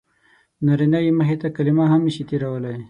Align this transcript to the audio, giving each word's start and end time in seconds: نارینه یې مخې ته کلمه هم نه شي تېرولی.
نارینه 0.65 0.99
یې 1.05 1.11
مخې 1.19 1.35
ته 1.41 1.47
کلمه 1.55 1.85
هم 1.91 2.01
نه 2.07 2.11
شي 2.15 2.23
تېرولی. 2.29 2.75